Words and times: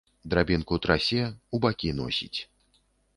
Драбінку 0.33 0.79
трасе, 0.85 1.21
у 1.57 1.59
бакі 1.67 1.91
носіць. 1.99 2.39